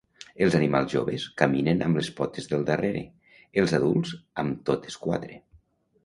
Els 0.43 0.55
animals 0.59 0.93
joves 0.93 1.25
caminen 1.41 1.83
amb 1.87 1.99
les 1.99 2.09
potes 2.19 2.49
del 2.53 2.65
darrere, 2.69 3.03
els 3.63 3.75
adults 3.79 4.15
amb 4.45 4.63
totes 4.71 4.97
quatre. 5.05 5.37